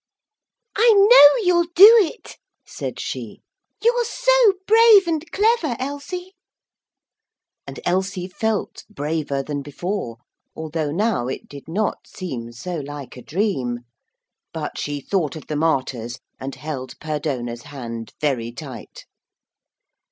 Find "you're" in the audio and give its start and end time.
3.83-4.03